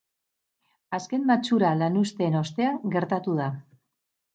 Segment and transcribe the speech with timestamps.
[0.99, 3.57] Azken matxura lanuzteen ostean gertatu da.